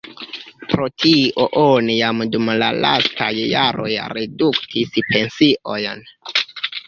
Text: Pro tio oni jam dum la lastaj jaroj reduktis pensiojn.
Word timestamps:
Pro 0.69 0.85
tio 1.01 1.43
oni 1.63 1.97
jam 1.97 2.23
dum 2.35 2.49
la 2.63 2.69
lastaj 2.85 3.29
jaroj 3.41 3.91
reduktis 4.19 4.97
pensiojn. 5.13 6.03